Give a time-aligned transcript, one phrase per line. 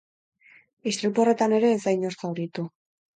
[0.91, 2.67] Istripu horretan ere ez da inor zauritu.